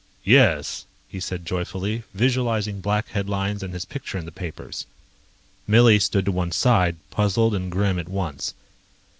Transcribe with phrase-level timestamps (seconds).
[0.25, 4.87] "Yes," he said joyfully, visualizing black headlines and his picture in the papers.
[5.67, 8.55] Millie stood to one side, puzzled and grim at once.